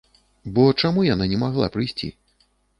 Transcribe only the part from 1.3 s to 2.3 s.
не магла прыйсці?